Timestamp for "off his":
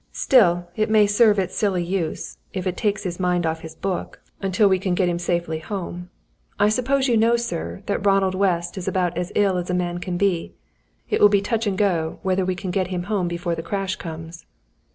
3.45-3.75